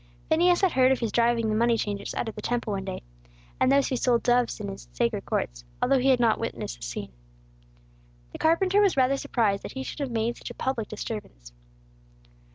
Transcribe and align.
Phineas 0.29 0.61
had 0.61 0.71
heard 0.71 0.91
of 0.91 0.97
His 0.97 1.11
driving 1.11 1.47
the 1.47 1.53
moneychangers 1.55 2.15
out 2.15 2.27
of 2.27 2.33
the 2.33 2.41
Temple 2.41 2.73
one 2.73 2.83
day, 2.85 3.03
and 3.59 3.71
those 3.71 3.89
who 3.89 3.95
sold 3.95 4.23
doves 4.23 4.59
in 4.59 4.67
its 4.67 4.89
sacred 4.91 5.27
courts, 5.27 5.63
although 5.79 5.99
he 5.99 6.09
had 6.09 6.19
not 6.19 6.39
witnessed 6.39 6.77
the 6.77 6.83
scene. 6.83 7.11
The 8.31 8.39
carpenter 8.39 8.81
was 8.81 8.97
rather 8.97 9.17
surprised 9.17 9.61
that 9.61 9.73
He 9.73 9.83
should 9.83 9.99
have 9.99 10.09
made 10.09 10.37
such 10.37 10.49
a 10.49 10.55
public 10.55 10.87
disturbance. 10.87 11.53